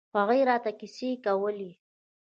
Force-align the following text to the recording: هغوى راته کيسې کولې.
هغوى 0.15 0.39
راته 0.49 0.71
کيسې 0.79 1.09
کولې. 1.23 1.71